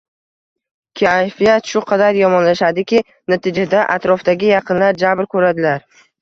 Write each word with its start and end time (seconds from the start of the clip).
kayfiyat 1.01 1.69
shu 1.73 1.81
qadar 1.91 2.17
yomonlashadiki, 2.19 3.03
natijada 3.35 3.85
atrofdagi 3.97 4.51
yaqinlar 4.55 4.99
jabr 5.05 5.31
ko‘radilar. 5.37 5.87